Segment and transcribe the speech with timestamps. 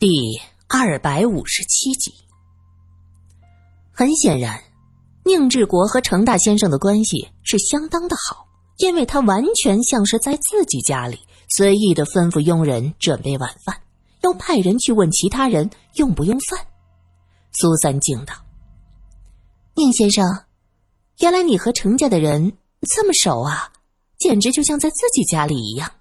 [0.00, 2.10] 第二百五十七集。
[3.92, 4.58] 很显然，
[5.26, 8.46] 宁志国和程大先生的关系是相当的好，
[8.78, 13.78] 因为他完全像是在自己家里随意的吩咐佣人准备晚饭，
[14.22, 16.58] 又派人去问其他人用不用饭。
[17.52, 18.32] 苏三惊道
[19.76, 20.24] ：“宁先生，
[21.18, 22.56] 原来你和程家的人
[22.88, 23.70] 这么熟啊，
[24.18, 25.92] 简直就像在自己家里一样。”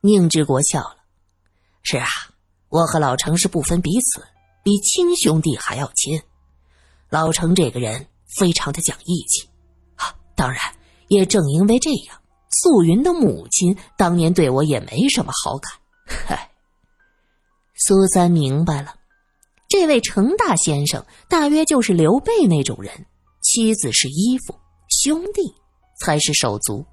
[0.00, 0.96] 宁志国笑了
[1.84, 2.06] ：“是啊。”
[2.68, 4.24] 我和老程是不分彼此，
[4.62, 6.20] 比亲兄弟还要亲。
[7.08, 9.48] 老程这个人非常的讲义气，
[9.94, 10.60] 啊，当然
[11.08, 15.72] 也正因为这样，素云的母亲当年对我也没什么好感。
[16.26, 16.50] 嗨，
[17.76, 18.96] 苏三明白了，
[19.68, 23.06] 这位程大先生大约就是刘备那种人，
[23.40, 24.54] 妻子是衣服，
[24.88, 25.54] 兄弟
[26.00, 26.84] 才是手足。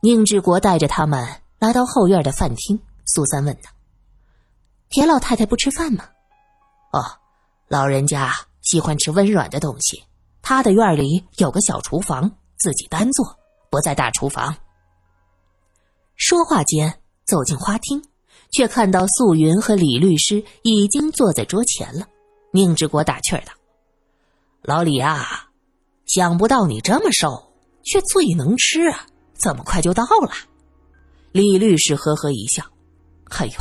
[0.00, 1.24] 宁志国带着他们
[1.60, 3.70] 来到后院的饭厅，苏三问道。
[4.92, 6.04] 田老太太不吃饭吗？
[6.92, 7.02] 哦，
[7.66, 10.04] 老人家喜欢吃温软的东西。
[10.42, 13.24] 他的院里有个小厨房，自己单做，
[13.70, 14.54] 不在大厨房。
[16.16, 18.04] 说话间，走进花厅，
[18.50, 22.06] 却看到素云和李律师已经坐在桌前了。
[22.52, 23.52] 宁志国打趣道
[24.60, 25.48] ：“老李啊，
[26.04, 27.50] 想不到你这么瘦，
[27.82, 29.06] 却最能吃啊！
[29.38, 30.32] 这么快就到了。”
[31.32, 32.62] 李律师呵呵一笑
[33.38, 33.52] ：“哎呦。”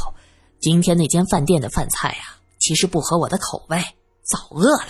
[0.61, 3.83] 今天那间饭店的饭菜呀，其实不合我的口味，
[4.21, 4.89] 早饿了。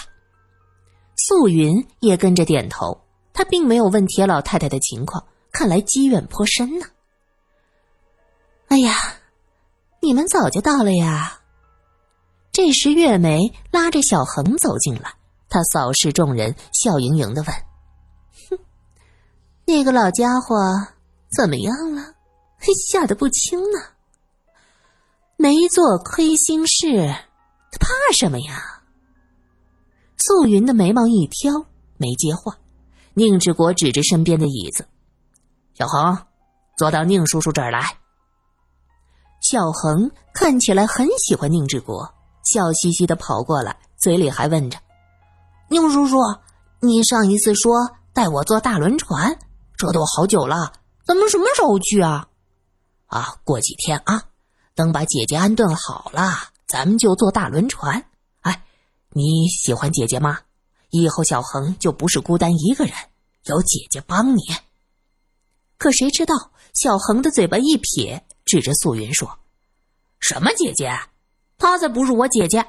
[1.16, 6.86] 素云也跟着点头，他并没有问铁老太太的情况，看来积怨颇深呢。
[8.68, 8.94] 哎呀，
[10.02, 11.40] 你们早就到了呀！
[12.52, 15.14] 这时，月梅拉着小恒走进来，
[15.48, 17.56] 她扫视众人，笑盈盈的问
[18.50, 18.60] ：“哼，
[19.66, 20.58] 那个老家伙
[21.34, 22.14] 怎么样了？
[22.90, 23.80] 吓得不轻呢。”
[25.42, 27.16] 没做亏心事，
[27.72, 28.84] 他怕什么呀？
[30.16, 31.66] 素云的眉毛一挑，
[31.98, 32.56] 没接话。
[33.16, 34.88] 宁志国指着身边的椅子
[35.74, 36.16] ：“小恒，
[36.78, 37.98] 坐到宁叔叔这儿来。”
[39.42, 42.08] 小恒看起来很喜欢宁志国，
[42.44, 44.78] 笑嘻嘻的跑过来，嘴里还问着
[45.70, 46.18] ：“宁叔叔，
[46.82, 47.74] 你上一次说
[48.14, 49.40] 带我坐大轮船，
[49.76, 50.72] 这都好久了，
[51.04, 52.28] 咱们什么时候去啊
[53.10, 54.26] ？”“啊，过几天啊。”
[54.82, 56.34] 等把姐姐安顿好了，
[56.68, 58.04] 咱们就坐大轮船。
[58.40, 58.64] 哎，
[59.10, 60.40] 你喜欢姐姐吗？
[60.90, 62.96] 以后小恒就不是孤单一个人，
[63.44, 64.42] 有姐姐帮你。
[65.78, 69.38] 可谁知道小恒的嘴巴一撇，指着素云说
[70.20, 70.92] ：“什么姐姐？
[71.60, 72.66] 她才不是我姐姐。”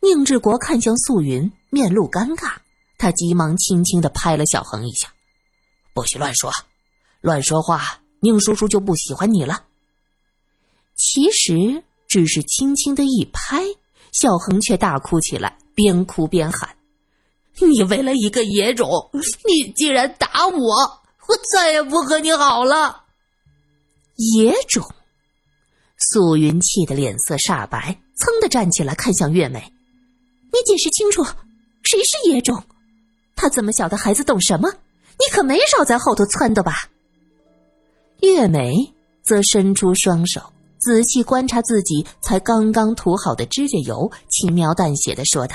[0.00, 2.56] 宁志国看向素云，面露尴尬，
[2.98, 5.10] 他急忙轻轻的拍了小恒一下
[5.94, 6.52] ：“不许乱说，
[7.22, 9.64] 乱说话，宁叔叔就不喜欢你了。”
[11.04, 13.64] 其实只是轻轻的一拍，
[14.12, 16.76] 小恒却大哭起来，边哭边喊
[17.58, 19.10] ：“你为了一个野种，
[19.44, 21.02] 你竟然打我！
[21.26, 23.02] 我再也不和你好了！”
[24.14, 24.86] 野种，
[25.98, 29.72] 素云气得脸色煞白，噌的站起来，看向月美
[30.54, 31.24] ：“你解释清楚，
[31.82, 32.62] 谁是野种？
[33.34, 34.70] 他这么小的孩子懂什么？
[34.70, 36.72] 你可没少在后头撺掇吧？”
[38.22, 40.40] 月梅则伸出双手。
[40.82, 45.54] 仔细观察自己才刚刚涂好的指甲油，轻描淡写的说道：“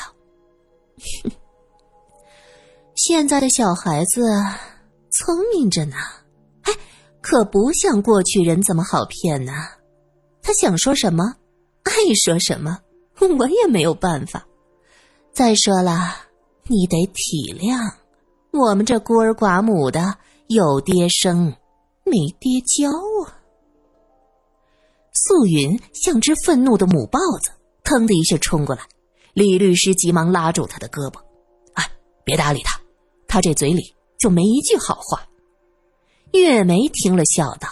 [2.95, 4.21] 现在的小孩子
[5.11, 5.97] 聪明着呢，
[6.61, 6.73] 哎，
[7.19, 9.51] 可不像过去人这么好骗呢。
[10.41, 11.35] 他想说什么，
[11.83, 11.91] 爱
[12.23, 12.79] 说什么，
[13.19, 14.47] 我也没有办法。
[15.33, 16.15] 再说了，
[16.67, 17.77] 你得体谅，
[18.53, 20.15] 我们这孤儿寡母的，
[20.47, 21.53] 有爹生，
[22.05, 22.89] 没爹教
[23.25, 23.35] 啊。”
[25.17, 27.51] 素云像只愤怒的母豹子，
[27.83, 28.83] 腾的一下冲过来。
[29.33, 31.19] 李律师急忙拉住他的胳膊
[31.73, 31.91] ：“哎，
[32.23, 32.79] 别搭理他，
[33.27, 35.27] 他这嘴里就没一句好话。”
[36.33, 37.67] 月梅听了，笑道：“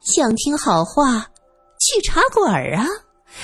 [0.00, 1.30] 想听好话，
[1.78, 2.86] 去茶馆啊！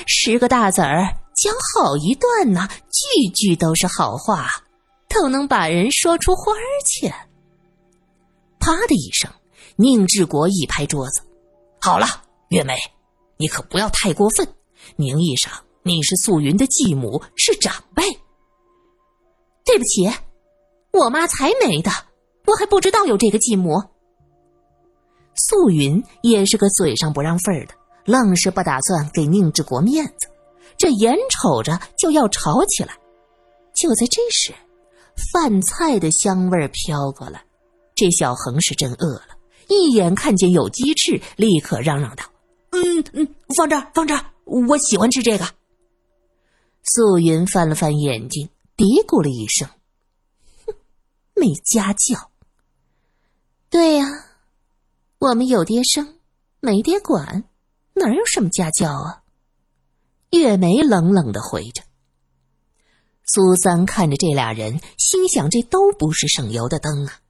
[0.06, 1.05] 十个大子儿
[1.37, 4.49] 讲好一段呢，句句都是好话，
[5.09, 7.12] 都能把人说出花儿去。”
[8.59, 9.31] 啪的一声。
[9.76, 11.21] 宁志国一拍桌子
[11.81, 12.06] ：“好了，
[12.49, 12.76] 月梅，
[13.37, 14.47] 你可不要太过分。
[14.97, 18.03] 名义上你是素云的继母，是长辈。
[19.65, 20.09] 对不起，
[20.93, 21.91] 我妈才没的，
[22.47, 23.82] 我还不知道有这个继母。”
[25.35, 27.75] 素云也是个嘴上不让份儿的，
[28.05, 30.29] 愣是不打算给宁志国面子，
[30.76, 32.97] 这眼瞅着就要吵起来。
[33.75, 34.55] 就在这时，
[35.32, 37.44] 饭菜的香味飘过来，
[37.97, 39.34] 这小恒是真饿了。
[39.69, 42.25] 一眼看见有鸡翅，立刻嚷嚷道
[42.70, 45.46] ：“嗯嗯，放这儿，放这儿，我喜欢吃这个。
[46.82, 49.69] 素云翻了翻眼睛，嘀咕了一声
[50.66, 50.75] ：“哼，
[51.34, 52.31] 没家教。”
[53.70, 54.06] 对呀，
[55.19, 56.19] 我们有爹生，
[56.61, 57.44] 没爹管，
[57.94, 59.22] 哪有什么家教啊？
[60.31, 61.82] 月梅冷冷的回着。
[63.26, 67.20] 苏三看着这俩人，心想：这都不是省油的灯啊！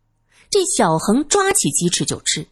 [0.54, 2.46] 这小恒抓起鸡翅就吃，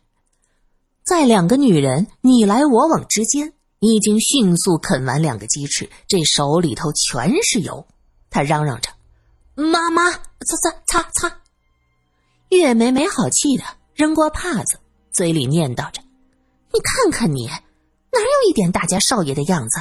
[1.04, 7.86] 在两个女人你来我往之间，已经迅速啃完两个鸡翅，这手里头全是油。
[8.28, 8.90] 他嚷嚷着
[9.54, 11.42] ：“妈妈，擦擦擦擦！”
[12.50, 13.62] 月梅没好气的
[13.94, 14.80] 扔过帕子，
[15.12, 16.02] 嘴里念叨着
[16.74, 19.78] ：“你看看你，哪有一点大家少爷的样子？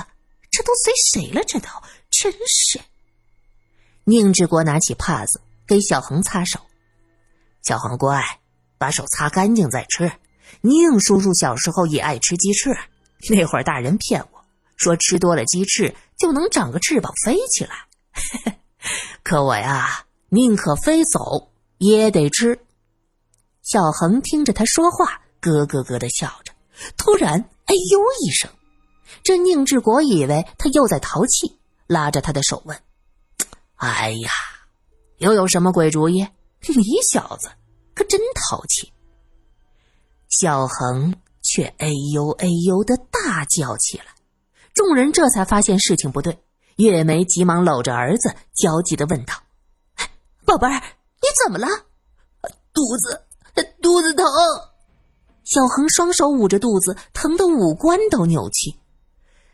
[0.52, 1.44] 这都随谁了？
[1.44, 1.66] 这都
[2.12, 2.80] 真是。”
[4.06, 6.60] 宁志国拿起帕子给小恒擦手，
[7.64, 8.24] 小恒乖，
[8.78, 10.12] 把手擦干净再吃。
[10.62, 12.70] 宁叔叔小时候也爱吃鸡翅，
[13.30, 14.44] 那会儿大人骗我
[14.76, 18.56] 说吃多了鸡翅就能长个翅膀飞起来，
[19.24, 22.60] 可我呀宁可飞走也得吃。
[23.62, 26.52] 小恒听着他说话，咯咯咯的笑着，
[26.98, 27.34] 突然
[27.66, 28.50] 哎呦一声，
[29.24, 32.78] 这宁志国以为他又在淘气，拉着他的手问。
[33.76, 34.32] 哎呀，
[35.18, 36.28] 又有什么鬼主意？
[36.68, 37.50] 你小子
[37.94, 38.94] 可真淘气！
[40.30, 44.06] 小恒却哎呦哎呦的大叫起来，
[44.74, 46.38] 众人这才发现事情不对。
[46.78, 49.34] 月梅急忙搂着儿子，焦急的问道
[50.46, 50.82] ：“宝贝儿，
[51.22, 51.68] 你怎么了？
[52.74, 53.24] 肚子，
[53.82, 54.26] 肚子疼。”
[55.44, 58.76] 小恒双手捂着肚子，疼得五官都扭曲。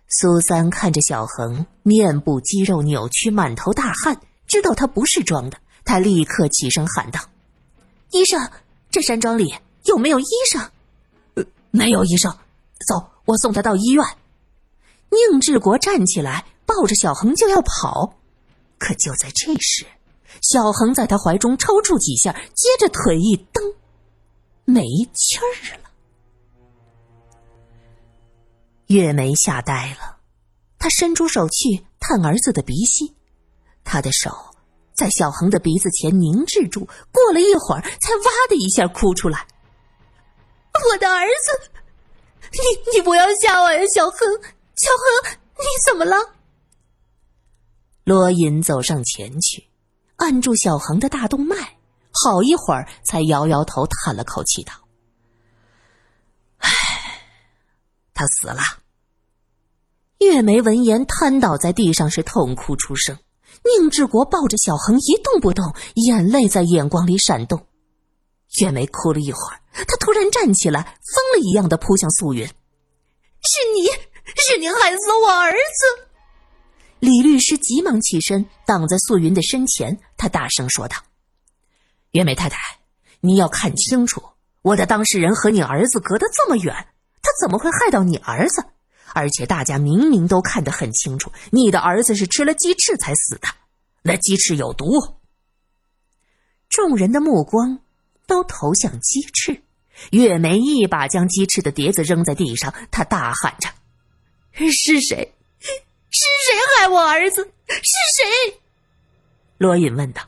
[0.10, 5.58] 苏三看着小恒面部肌肉扭曲，满头大汗，知道他不是装的。
[5.88, 7.20] 他立刻起身喊道
[8.12, 8.52] ：“医生，
[8.92, 9.56] 这山庄里
[9.86, 10.62] 有没有医生
[11.36, 12.30] ？”“呃，没有医生。
[12.86, 14.06] ”“走，我送他到医院。”
[15.10, 18.18] 宁志国站起来，抱着小恒就要跑，
[18.78, 19.86] 可就在这时，
[20.42, 23.64] 小恒在他怀中抽搐几下，接着腿一蹬，
[24.66, 24.84] 没
[25.14, 25.90] 气儿了。
[28.88, 30.18] 月梅吓呆了，
[30.78, 33.16] 她伸出手去探儿子的鼻息，
[33.86, 34.30] 她的手
[34.98, 36.80] 在小恒的鼻子前凝滞住，
[37.12, 39.46] 过了一会儿，才哇的一下哭出来
[40.74, 41.72] ：“我的儿子，
[42.52, 44.18] 你你不要吓我呀，小恒，
[44.76, 46.18] 小恒，你怎么了？”
[48.06, 49.70] 罗隐走上前去，
[50.16, 51.78] 按住小恒的大动脉，
[52.12, 54.74] 好一会儿才摇摇头，叹了口气道。
[56.58, 56.72] 唉
[58.16, 58.64] 他死了。
[60.18, 63.16] 月梅闻言瘫倒在地上，是痛哭出声。
[63.76, 67.68] 宁志国抱着小恒一动不动，眼泪在眼光里闪动。
[68.62, 72.46] 月梅哭了一会儿，她突然站起来，疯了一样的扑向素云
[73.42, 73.88] ：“是你，
[74.36, 76.08] 是你害死我儿子！”
[77.00, 80.98] 李律师急忙起身挡在素云的身前，他大声说道
[82.12, 82.58] ：“月梅太太，
[83.22, 84.24] 你要看清楚，
[84.62, 86.74] 我的当事人和你儿子隔得这么远。”
[87.22, 88.64] 他怎么会害到你儿子？
[89.14, 93.48] 而且大家明明都看得很清楚，你的儿子是吃了鸡翅才死的，
[94.04, 94.86] 那鸡翅有毒。
[96.70, 97.80] 众人的目光
[98.26, 99.64] 都投向鸡翅，
[100.12, 103.70] 月梅一把将鸡翅的碟子扔在地上，她大喊着
[104.52, 105.34] ：“是谁？
[106.10, 107.44] 是谁害我儿子？
[107.68, 107.82] 是
[108.16, 108.60] 谁？”
[109.58, 110.22] 罗隐问道：“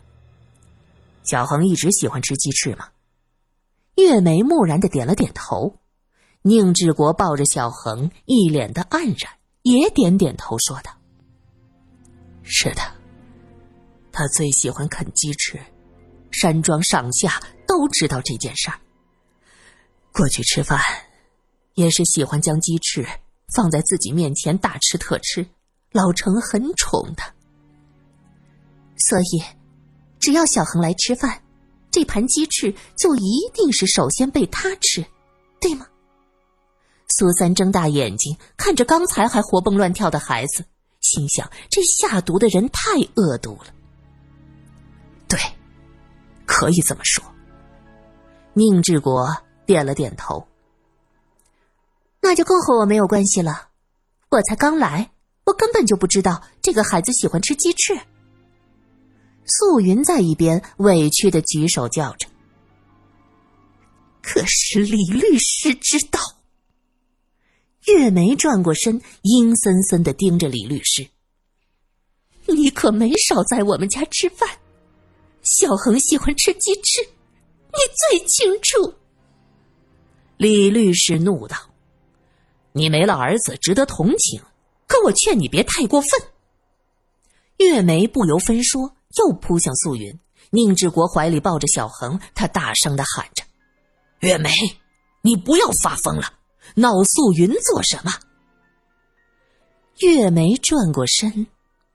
[1.24, 2.90] 小恒一直喜欢吃鸡翅吗？”
[3.96, 5.78] 月梅木然的点了点头。
[6.42, 10.92] 宁志国抱着小恒，一脸的黯然，也点点头，说道
[12.44, 12.82] ：“是的，
[14.10, 15.60] 他最喜欢啃鸡翅，
[16.32, 18.80] 山庄上下都知道这件事儿。
[20.14, 20.80] 过去吃饭，
[21.74, 23.06] 也是喜欢将鸡翅
[23.54, 25.46] 放在自己面前大吃特吃，
[25.92, 27.34] 老程很宠他。
[28.98, 29.44] 所以，
[30.20, 31.44] 只要小恒来吃饭，
[31.92, 35.06] 这盘鸡翅就一定是首先被他吃，
[35.60, 35.86] 对吗？”
[37.10, 40.64] 苏三睁大眼睛看着刚才还活蹦乱跳的孩子，
[41.02, 43.74] 心想：这下毒的人太恶毒了。
[45.28, 45.40] 对，
[46.46, 47.24] 可以这么说。
[48.54, 49.28] 宁志国
[49.66, 50.48] 点了点头。
[52.22, 53.70] 那就更和我没有关系了。
[54.30, 55.12] 我才刚来，
[55.46, 58.00] 我根本就不知道这个孩子喜欢吃鸡翅。
[59.46, 62.28] 素云在一边委屈的举手叫着
[64.22, 66.20] ：“可是李律师知道。”
[67.86, 71.08] 月梅转过身，阴森森的盯着李律师
[72.46, 74.48] ：“你可没少在我们家吃饭。
[75.42, 78.94] 小恒喜欢吃鸡翅，你最清楚。”
[80.38, 81.58] 李律师怒道
[82.74, 84.42] ：“你没了儿子值得同情，
[84.88, 86.12] 可我劝你别太过分。
[87.58, 90.20] 月梅不由分说，又扑向素云。
[90.52, 93.44] 宁志国怀里抱着小恒，他大声的喊着
[94.20, 94.50] ：“月梅，
[95.22, 96.39] 你不要发疯了，
[96.76, 98.12] 闹素云做什么？”
[100.02, 101.48] 月梅转过身，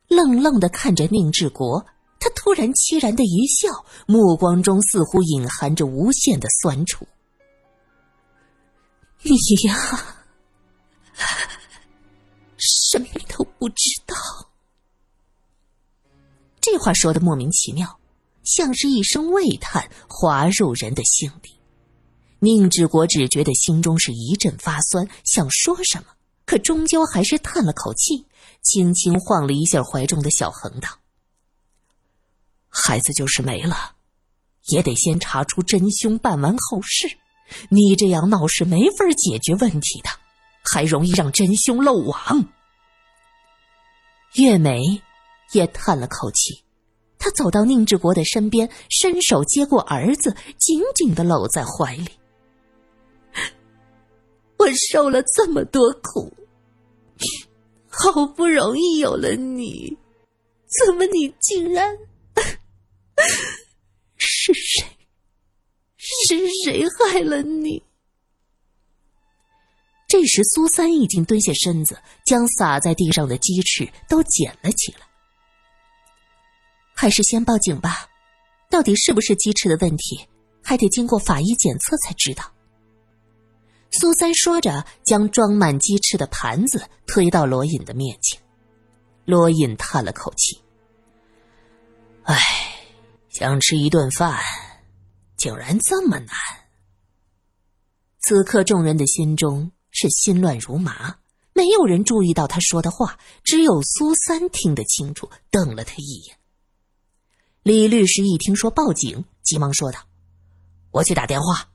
[0.08, 1.84] 愣愣的看着宁志国。
[2.20, 3.68] 他突然凄然的一笑，
[4.06, 7.06] 目光中似乎隐含着无限的酸楚。
[9.20, 9.76] 你呀，
[12.56, 14.16] 什么都不知道。
[16.62, 17.98] 这话说的莫名其妙，
[18.42, 21.53] 像是一声喟叹，滑入人的心里。
[22.44, 26.08] 宁志国只觉得心中是一阵发酸，想说什么，
[26.44, 28.26] 可终究还是叹了口气，
[28.62, 30.88] 轻轻晃了一下怀中的小恒，道。
[32.68, 33.94] 孩子就是没了，
[34.66, 37.16] 也得先查出真凶，办完后事。
[37.70, 40.10] 你这样闹是没法解决问题的，
[40.64, 42.48] 还容易让真凶漏网。
[44.34, 45.00] 月梅
[45.52, 46.62] 也叹了口气，
[47.18, 52.08] 她走到宁志国的身边，伸手接过儿子，紧紧的搂在怀里。
[54.64, 56.32] 我受了这么多苦，
[57.86, 59.94] 好不容易有了你，
[60.86, 61.94] 怎么你竟然……
[64.16, 64.86] 是谁？
[65.98, 67.82] 是谁害了你？
[70.08, 75.00] 这时，苏三已经蹲下身子，将洒在地上的鸡翅都捡了起来。
[76.94, 78.08] 还是先报警吧，
[78.70, 80.26] 到底是不是鸡翅的问题，
[80.62, 82.53] 还得经过法医检测才知道。
[83.98, 88.40] 苏三说着，将装满鸡翅的盘子推到罗隐的面前。
[89.24, 90.60] 罗隐叹了口气
[92.24, 92.36] ：“唉。”
[93.30, 94.40] 想吃一顿饭，
[95.36, 96.28] 竟然这么难。
[98.20, 101.16] 此刻众人的心中是心乱如麻，
[101.52, 106.36] 没有人注意到他说的话，只有苏三听得清楚，瞪了他一眼。
[107.64, 109.98] 李律师一听说报警，急忙说道
[110.92, 111.70] ：“我去打电话。”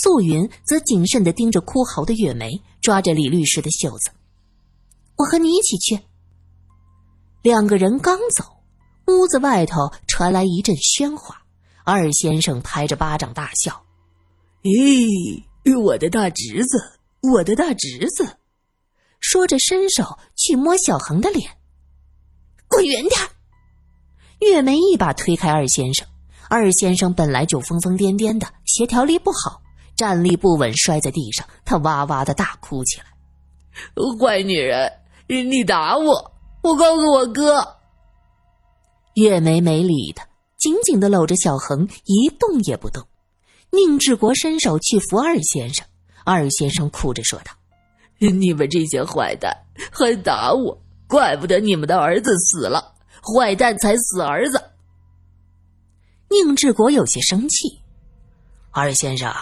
[0.00, 4.10] 素云则谨慎的盯着哭嚎的月梅，抓着李律师的袖子
[5.18, 5.98] ：“我和你一起去。”
[7.42, 8.44] 两个人刚走。
[9.08, 11.42] 屋子外头传来一阵喧哗，
[11.82, 13.82] 二先生拍着巴掌大笑
[14.62, 15.42] ：“咦，
[15.82, 16.78] 我的大侄子，
[17.22, 18.36] 我的大侄子！”
[19.18, 21.50] 说着伸手去摸小恒的脸
[22.68, 23.18] ，“滚远点
[24.40, 26.06] 月梅一把推开二先生，
[26.50, 29.62] 二先生本来就疯疯癫癫的，协调力不好，
[29.98, 33.06] 站立不稳，摔在地上，他哇哇的大哭起来
[34.20, 34.92] ：“坏女人，
[35.26, 36.32] 你打我！
[36.62, 37.76] 我告诉我哥。”
[39.14, 40.24] 月梅没理他，
[40.56, 43.04] 紧紧的搂着小恒，一动也不动。
[43.70, 45.84] 宁志国伸手去扶二先生，
[46.24, 47.50] 二先生哭着说道
[48.18, 49.52] ：“你们这些坏蛋
[49.90, 52.94] 还打我，怪不得你们的儿子死了，
[53.34, 54.62] 坏蛋才死儿子。”
[56.30, 57.80] 宁志国有些生气
[58.70, 59.34] ：“二先生，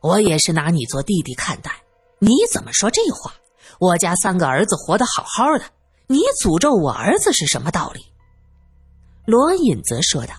[0.00, 1.70] 我也是拿你做弟弟看待，
[2.18, 3.34] 你怎么说这话？
[3.80, 5.64] 我家三个儿子活得好好的，
[6.06, 8.04] 你诅咒我儿子是什么道理？”
[9.26, 10.34] 罗隐则说道：“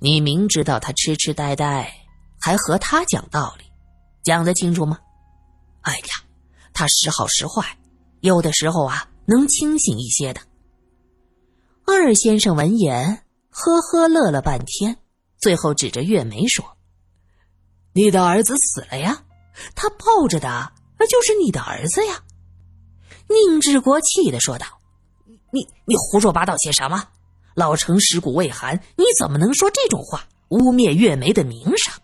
[0.00, 1.92] 你明知道他痴痴呆呆，
[2.40, 3.64] 还和他讲道理，
[4.22, 4.98] 讲得清楚吗？
[5.80, 6.24] 哎呀，
[6.72, 7.78] 他时好时坏，
[8.20, 10.40] 有的时候啊能清醒一些的。”
[11.86, 14.96] 二先生闻言，呵呵乐了半天，
[15.38, 16.64] 最后指着月梅说
[17.94, 19.24] ：“你的儿子死了呀，
[19.74, 20.72] 他抱着的
[21.08, 22.22] 就是你的儿子呀。”
[23.28, 24.66] 宁志国气的说道
[25.52, 27.08] ：“你你胡说八道些什么？”
[27.54, 31.94] 老成尸骨未寒，你怎么能说这种话，污蔑月梅的名声？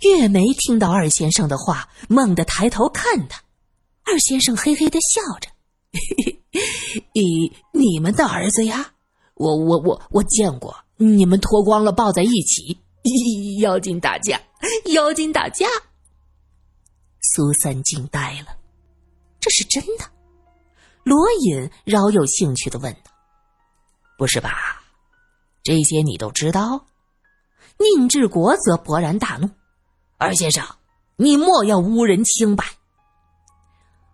[0.00, 3.42] 月梅听到二先生的话，猛地抬头看他。
[4.04, 5.48] 二先生嘿嘿的笑着
[7.12, 8.92] ：“你你们的儿子呀？
[9.34, 12.78] 我我我我见过，你们脱光了抱在一起，
[13.60, 14.40] 妖精打架，
[14.86, 15.66] 妖精打架。”
[17.34, 18.56] 苏三惊呆了，
[19.40, 20.04] 这是真的？
[21.04, 23.10] 罗隐饶有兴趣的问道。
[24.18, 24.82] 不是吧？
[25.62, 26.86] 这些你都知道？
[27.78, 29.48] 宁志国则勃然大怒
[30.18, 30.64] ：“二先生，
[31.16, 32.64] 你莫要污人清白！”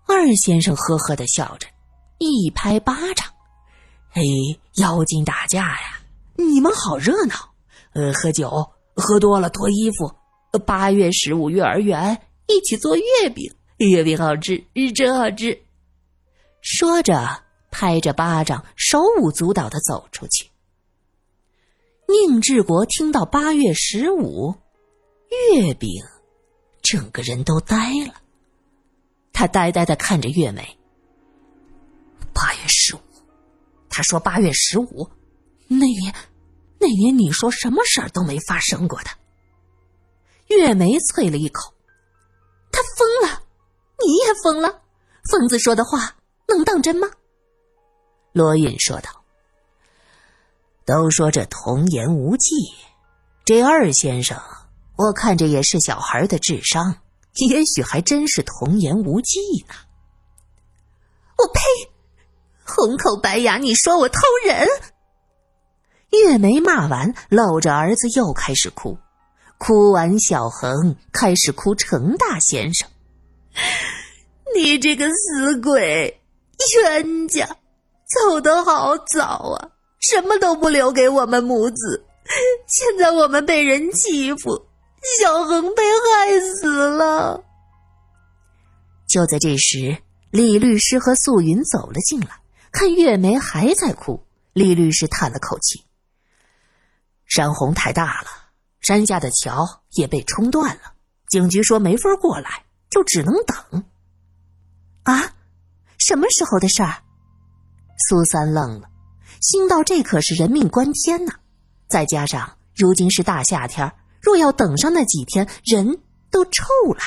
[0.08, 1.66] 二先生呵呵的笑着，
[2.18, 3.26] 一拍巴掌
[4.10, 4.22] ：“嘿，
[4.76, 6.00] 妖精打架呀！
[6.36, 7.34] 你们好热闹！
[7.92, 10.14] 呃，喝酒喝多了脱衣服。
[10.66, 14.64] 八月十五幼儿园一起做月饼，月饼好吃，
[14.94, 15.62] 真好吃。”
[16.60, 17.44] 说着。
[17.70, 20.48] 拍着巴掌，手舞足蹈的走出去。
[22.08, 24.54] 宁志国听到八月十五
[25.52, 26.02] 月饼，
[26.80, 28.14] 整个人都呆了。
[29.34, 30.78] 他呆呆的看着月美。
[32.32, 33.00] 八月十五，
[33.90, 35.06] 他说八月十五，
[35.68, 36.14] 那年，
[36.78, 39.10] 那年你说什么事儿都没发生过的。
[40.46, 41.74] 月梅啐了一口，
[42.70, 43.42] 他疯了，
[43.98, 44.82] 你也疯了，
[45.30, 46.16] 疯子说的话
[46.46, 47.10] 能当真吗？
[48.32, 49.10] 罗隐说道
[50.86, 52.54] ：“都说这童言无忌，
[53.44, 54.40] 这二先生，
[54.96, 56.96] 我看着也是小孩的智商，
[57.50, 59.74] 也许还真是童言无忌呢。”
[61.36, 61.60] 我呸！
[62.64, 64.68] 红口白牙，你说我偷人？
[66.10, 68.98] 月梅骂完，搂着儿子又开始哭。
[69.58, 71.74] 哭完，小恒开始哭。
[71.74, 72.88] 程大先生，
[74.54, 76.20] 你这个死鬼，
[76.76, 77.56] 冤家，
[78.06, 79.70] 走得好早啊！
[80.00, 82.04] 什么都不留给我们母子，
[82.68, 84.66] 现在我们被人欺负，
[85.18, 87.42] 小恒被害死了。
[89.08, 89.98] 就在这时，
[90.30, 92.28] 李律师和素云走了进来。
[92.70, 94.22] 看月梅还在哭，
[94.52, 95.82] 李律师叹了口气
[97.28, 98.28] ：“山洪太大了，
[98.80, 100.94] 山下的桥也被冲断了。
[101.28, 103.84] 警局说没法过来，就只能等。”
[105.04, 105.34] 啊，
[105.98, 107.02] 什么时候的事儿？
[108.08, 108.88] 苏三愣了，
[109.40, 111.34] 心道：“这可是人命关天呐！
[111.88, 117.02] 再加上如今是大夏天，若要等上那几天，人都臭了。”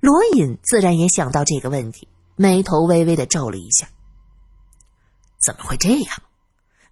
[0.00, 3.88] 罗隐自然也想到这个问题，眉头微微的皱了一下。
[5.38, 6.22] 怎么会这样？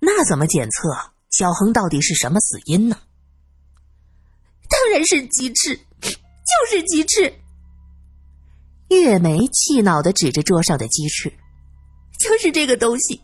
[0.00, 2.98] 那怎么检测小恒到底是什么死因呢？
[4.68, 7.32] 当然是鸡翅，就是鸡翅。
[8.88, 11.32] 月梅气恼的指着桌上的鸡翅，
[12.18, 13.22] 就是这个东西。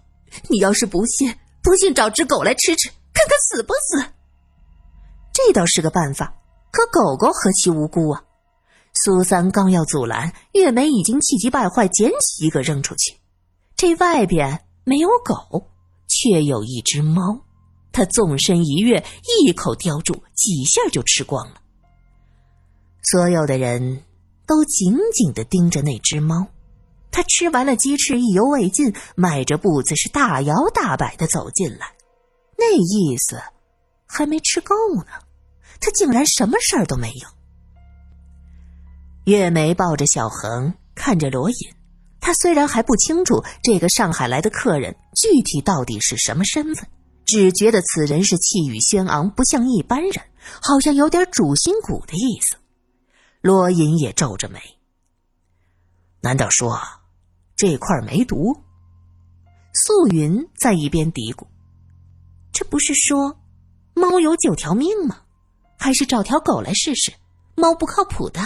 [0.49, 4.07] 你要是不信，不信找只狗来吃吃，看看死不死。
[5.33, 6.37] 这倒是个办法，
[6.71, 8.23] 可狗狗何其无辜啊！
[8.93, 13.17] 苏三刚要阻拦，月梅已经气急败坏，捡起一个扔出去。
[13.75, 14.65] 这外边。
[14.87, 15.71] 没有狗，
[16.07, 17.44] 却有一只猫。
[17.95, 19.03] 他纵身一跃，
[19.41, 21.61] 一口叼住，几下就吃光了。
[23.05, 24.03] 所有的人
[24.47, 26.49] 都紧紧的盯着那只猫。
[27.11, 31.87] 他吃完了鸡翅，意犹未尽，迈着步子是大摇大摆的走进来。
[32.59, 33.41] 那意思
[34.07, 35.07] 还没吃够呢，
[35.81, 37.29] 他竟然什么事儿都没有。
[39.27, 41.57] 月梅抱着小恒，看着罗隐。
[42.21, 46.89] 他虽然还不清楚这个上海来的客人具体到底是什么身份，
[47.27, 50.13] 只觉得此人是气宇轩昂，不像一般人，
[50.63, 52.57] 好像有点主心骨的意思。
[53.41, 54.61] 罗隐也皱着眉。
[56.21, 56.79] 难道说
[57.57, 58.55] 这块没毒？
[59.73, 61.47] 素云在一边嘀咕
[62.53, 63.39] ：“这不是说
[63.95, 65.23] 猫有九条命吗？
[65.79, 67.13] 还是找条狗来试试？
[67.55, 68.41] 猫不靠谱的。”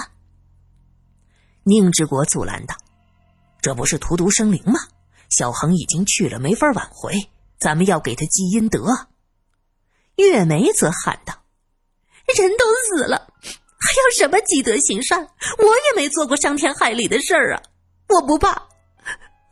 [1.65, 2.75] 宁志国阻拦道。
[3.61, 4.81] 这不是荼毒生灵吗？
[5.31, 7.13] 小恒已经去了，没法挽回。
[7.59, 9.09] 咱们要给他积阴德。
[10.17, 11.35] 月梅则喊道
[12.37, 15.21] ：“人都死了，还要什么积德行善？
[15.59, 17.63] 我也没做过伤天害理的事儿啊！
[18.09, 18.69] 我不怕。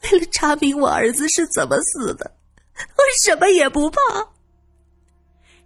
[0.05, 2.37] 为了查明我儿子是怎么死的，
[2.75, 3.99] 我什么也不怕。”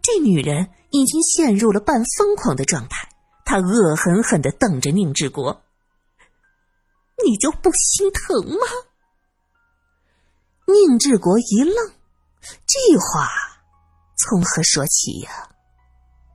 [0.03, 3.09] 这女人已经陷入了半疯狂的状态，
[3.45, 5.63] 她恶狠狠的瞪着宁志国。
[7.23, 8.67] 你就不心疼吗？
[10.67, 11.93] 宁志国一愣，
[12.43, 13.29] 这话
[14.17, 15.50] 从何说起呀？